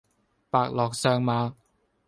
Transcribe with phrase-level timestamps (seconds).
[0.49, 1.53] 伯樂相馬